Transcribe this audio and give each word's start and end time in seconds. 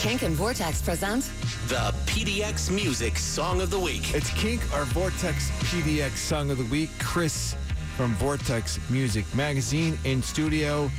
Kink 0.00 0.22
and 0.22 0.34
Vortex 0.34 0.80
present 0.80 1.24
the 1.68 1.94
PDX 2.06 2.70
Music 2.74 3.18
Song 3.18 3.60
of 3.60 3.68
the 3.68 3.78
Week. 3.78 4.14
It's 4.14 4.30
Kink, 4.30 4.62
our 4.74 4.86
Vortex 4.86 5.50
PDX 5.60 6.16
Song 6.16 6.50
of 6.50 6.56
the 6.56 6.64
Week. 6.64 6.88
Chris 6.98 7.54
from 7.98 8.14
Vortex 8.14 8.80
Music 8.88 9.26
Magazine 9.34 9.98
in 10.04 10.22
studio 10.22 10.90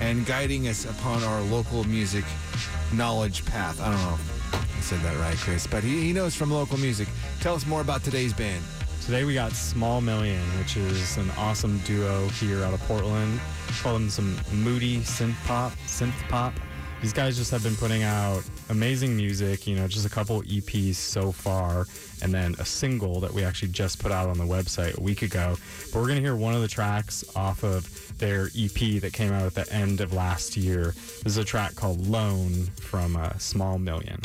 and 0.00 0.26
guiding 0.26 0.66
us 0.66 0.86
upon 0.86 1.22
our 1.22 1.40
local 1.42 1.84
music 1.84 2.24
knowledge 2.92 3.46
path. 3.46 3.80
I 3.80 3.92
don't 3.92 4.02
know 4.02 4.14
if 4.14 4.76
I 4.76 4.80
said 4.80 5.00
that 5.02 5.16
right, 5.18 5.36
Chris, 5.36 5.68
but 5.68 5.84
he, 5.84 6.02
he 6.02 6.12
knows 6.12 6.34
from 6.34 6.50
local 6.50 6.78
music. 6.78 7.06
Tell 7.38 7.54
us 7.54 7.64
more 7.64 7.80
about 7.80 8.02
today's 8.02 8.32
band. 8.32 8.64
Today 9.02 9.22
we 9.22 9.34
got 9.34 9.52
Small 9.52 10.00
Million, 10.00 10.42
which 10.58 10.76
is 10.76 11.16
an 11.16 11.30
awesome 11.38 11.78
duo 11.84 12.26
here 12.30 12.64
out 12.64 12.74
of 12.74 12.80
Portland. 12.80 13.40
Call 13.82 13.92
them 13.92 14.10
some 14.10 14.36
moody 14.52 14.98
synth 15.02 15.36
pop, 15.44 15.70
synth 15.86 16.28
pop. 16.28 16.52
These 17.00 17.12
guys 17.12 17.36
just 17.36 17.52
have 17.52 17.62
been 17.62 17.76
putting 17.76 18.02
out 18.02 18.42
amazing 18.70 19.16
music, 19.16 19.68
you 19.68 19.76
know, 19.76 19.86
just 19.86 20.04
a 20.04 20.10
couple 20.10 20.42
EPs 20.42 20.96
so 20.96 21.30
far, 21.30 21.86
and 22.22 22.34
then 22.34 22.56
a 22.58 22.64
single 22.64 23.20
that 23.20 23.32
we 23.32 23.44
actually 23.44 23.68
just 23.68 24.00
put 24.00 24.10
out 24.10 24.28
on 24.28 24.36
the 24.36 24.44
website 24.44 24.98
a 24.98 25.00
week 25.00 25.22
ago. 25.22 25.56
But 25.92 26.00
we're 26.00 26.08
going 26.08 26.16
to 26.16 26.22
hear 26.22 26.34
one 26.34 26.54
of 26.54 26.60
the 26.60 26.68
tracks 26.68 27.24
off 27.36 27.62
of 27.62 28.18
their 28.18 28.48
EP 28.58 29.00
that 29.00 29.12
came 29.12 29.32
out 29.32 29.44
at 29.44 29.54
the 29.54 29.72
end 29.72 30.00
of 30.00 30.12
last 30.12 30.56
year. 30.56 30.86
This 31.22 31.26
is 31.26 31.36
a 31.36 31.44
track 31.44 31.76
called 31.76 32.04
Lone 32.08 32.64
from 32.80 33.14
uh, 33.14 33.38
Small 33.38 33.78
Million. 33.78 34.18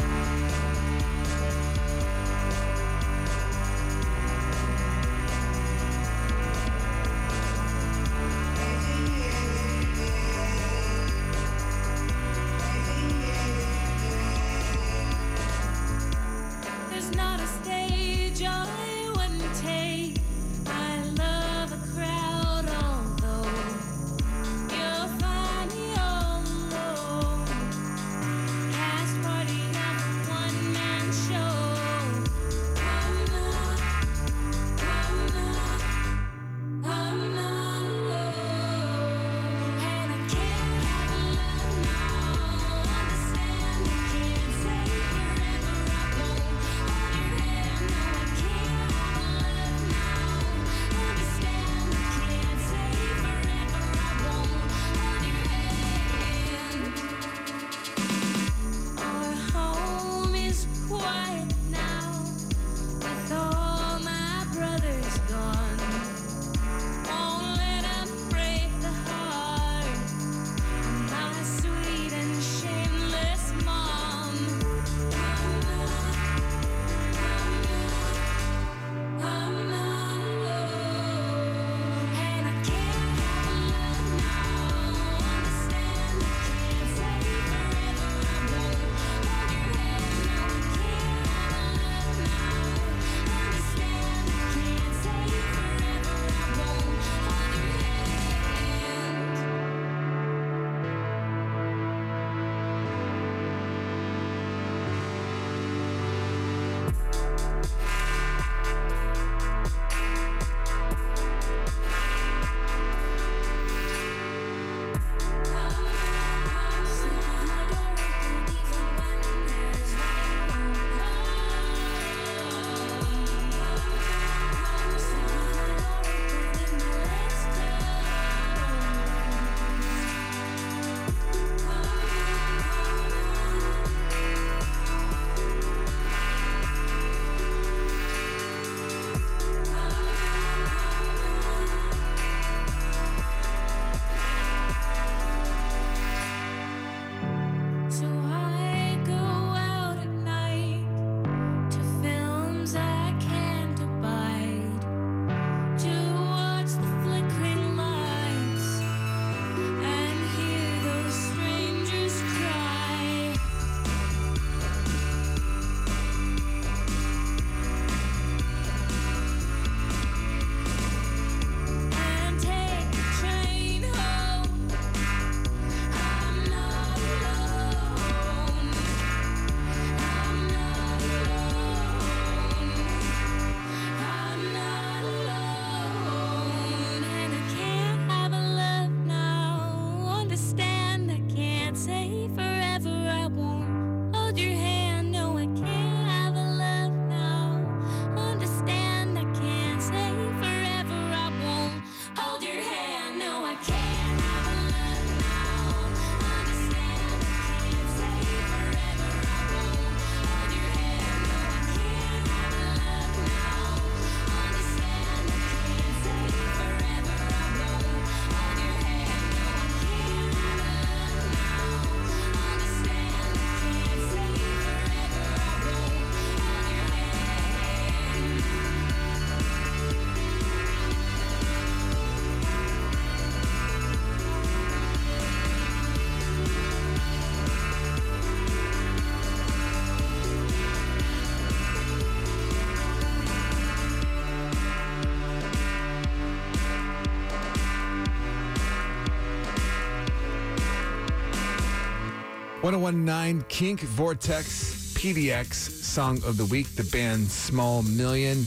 1019 252.63 253.43
Kink 253.49 253.81
Vortex 253.81 254.93
PDX 254.93 255.53
Song 255.53 256.15
of 256.23 256.37
the 256.37 256.45
Week, 256.45 256.65
the 256.75 256.85
band 256.85 257.27
Small 257.27 257.83
Million. 257.83 258.45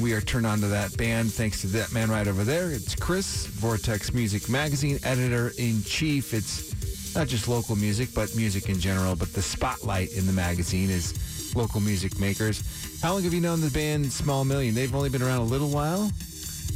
We 0.00 0.12
are 0.12 0.20
turned 0.20 0.46
on 0.46 0.60
to 0.60 0.68
that 0.68 0.96
band 0.96 1.32
thanks 1.32 1.62
to 1.62 1.66
that 1.68 1.92
man 1.92 2.08
right 2.08 2.28
over 2.28 2.44
there. 2.44 2.70
It's 2.70 2.94
Chris, 2.94 3.46
Vortex 3.46 4.14
Music 4.14 4.48
Magazine 4.48 5.00
editor 5.02 5.50
in 5.58 5.82
chief. 5.82 6.32
It's 6.32 7.16
not 7.16 7.26
just 7.26 7.48
local 7.48 7.74
music, 7.74 8.10
but 8.14 8.36
music 8.36 8.68
in 8.68 8.78
general. 8.78 9.16
But 9.16 9.32
the 9.32 9.42
spotlight 9.42 10.12
in 10.12 10.28
the 10.28 10.32
magazine 10.32 10.88
is 10.88 11.52
local 11.56 11.80
music 11.80 12.20
makers. 12.20 12.62
How 13.02 13.14
long 13.14 13.24
have 13.24 13.34
you 13.34 13.40
known 13.40 13.60
the 13.60 13.70
band 13.70 14.12
Small 14.12 14.44
Million? 14.44 14.76
They've 14.76 14.94
only 14.94 15.08
been 15.08 15.22
around 15.22 15.40
a 15.40 15.44
little 15.44 15.70
while. 15.70 16.08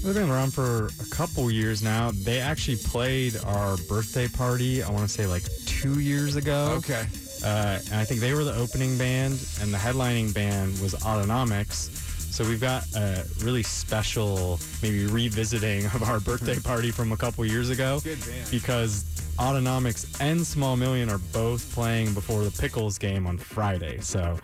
They've 0.03 0.13
been 0.13 0.29
around 0.29 0.55
for 0.55 0.87
a 0.87 1.11
couple 1.11 1.53
years 1.53 1.85
now. 1.85 2.11
They 2.25 2.41
actually 2.41 2.79
played 2.79 3.37
our 3.45 3.77
birthday 3.89 4.27
party, 4.27 4.83
I 4.83 4.91
want 4.91 5.03
to 5.03 5.09
say 5.09 5.27
like 5.27 5.45
two 5.81 6.00
years 6.00 6.37
ago. 6.37 6.75
Okay. 6.79 7.06
Uh, 7.43 7.79
and 7.91 7.94
I 7.94 8.05
think 8.05 8.21
they 8.21 8.35
were 8.35 8.44
the 8.44 8.55
opening 8.55 8.99
band, 8.99 9.32
and 9.61 9.73
the 9.73 9.79
headlining 9.79 10.35
band 10.35 10.79
was 10.81 10.94
Autonomics. 10.94 11.88
So 12.31 12.44
we've 12.44 12.61
got 12.61 12.85
a 12.94 13.25
really 13.41 13.62
special, 13.62 14.61
maybe 14.82 15.06
revisiting 15.06 15.87
of 15.87 16.03
our 16.05 16.21
birthday 16.21 16.59
party 16.65 16.91
from 16.91 17.12
a 17.12 17.17
couple 17.17 17.44
years 17.44 17.71
ago. 17.71 18.00
Good 18.05 18.21
band. 18.21 18.50
Because 18.50 19.05
Autonomics 19.38 20.21
and 20.21 20.47
Small 20.47 20.77
Million 20.77 21.09
are 21.09 21.19
both 21.32 21.73
playing 21.73 22.12
before 22.12 22.44
the 22.44 22.50
Pickles 22.50 22.99
game 22.99 23.26
on 23.26 23.38
Friday. 23.38 24.00
So 24.00 24.38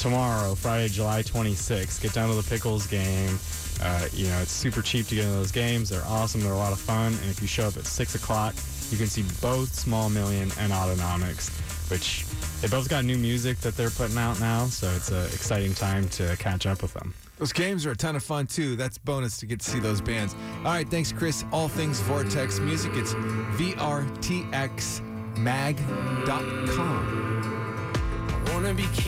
tomorrow, 0.00 0.54
Friday, 0.54 0.88
July 0.88 1.22
26th, 1.22 2.02
get 2.02 2.12
down 2.12 2.28
to 2.28 2.34
the 2.34 2.48
Pickles 2.48 2.86
game. 2.86 3.38
Uh, 3.82 4.08
you 4.12 4.28
know, 4.28 4.38
it's 4.38 4.52
super 4.52 4.82
cheap 4.82 5.06
to 5.06 5.14
get 5.14 5.24
into 5.24 5.36
those 5.36 5.52
games. 5.52 5.88
They're 5.88 6.04
awesome. 6.06 6.42
They're 6.42 6.52
a 6.52 6.56
lot 6.56 6.72
of 6.72 6.80
fun. 6.80 7.12
And 7.14 7.30
if 7.30 7.40
you 7.40 7.48
show 7.48 7.66
up 7.66 7.76
at 7.76 7.86
6 7.86 8.14
o'clock, 8.14 8.54
you 8.90 8.98
can 8.98 9.06
see 9.06 9.22
both 9.40 9.74
Small 9.74 10.08
Million 10.08 10.50
and 10.58 10.72
Autonomics, 10.72 11.50
which 11.90 12.24
they 12.60 12.68
both 12.68 12.88
got 12.88 13.04
new 13.04 13.18
music 13.18 13.58
that 13.58 13.76
they're 13.76 13.90
putting 13.90 14.16
out 14.16 14.38
now. 14.40 14.66
So 14.66 14.88
it's 14.90 15.10
an 15.10 15.26
exciting 15.26 15.74
time 15.74 16.08
to 16.10 16.36
catch 16.38 16.66
up 16.66 16.82
with 16.82 16.94
them. 16.94 17.14
Those 17.38 17.52
games 17.52 17.84
are 17.84 17.90
a 17.90 17.96
ton 17.96 18.16
of 18.16 18.22
fun 18.22 18.46
too. 18.46 18.76
That's 18.76 18.96
bonus 18.96 19.36
to 19.38 19.46
get 19.46 19.60
to 19.60 19.70
see 19.70 19.78
those 19.78 20.00
bands. 20.00 20.34
All 20.58 20.72
right, 20.72 20.88
thanks, 20.88 21.12
Chris. 21.12 21.44
All 21.52 21.68
things 21.68 22.00
Vortex 22.00 22.60
Music. 22.60 22.92
It's 22.94 23.12
vrtxmag.com. 23.12 25.02
I 28.46 28.52
wanna 28.52 28.72
be 28.72 28.86